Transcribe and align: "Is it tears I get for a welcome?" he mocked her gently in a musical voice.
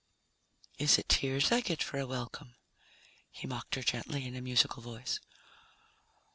"Is 0.79 0.97
it 0.97 1.07
tears 1.07 1.51
I 1.51 1.61
get 1.61 1.83
for 1.83 1.99
a 1.99 2.07
welcome?" 2.07 2.55
he 3.29 3.45
mocked 3.45 3.75
her 3.75 3.83
gently 3.83 4.25
in 4.25 4.33
a 4.35 4.41
musical 4.41 4.81
voice. 4.81 5.19